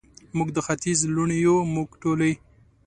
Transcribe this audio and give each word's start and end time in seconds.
موږ 0.37 0.49
د 0.53 0.57
ختیځ 0.67 0.99
لوڼې 1.15 1.37
یو، 1.45 1.57
موږ 1.73 1.89
ټولې، 2.01 2.31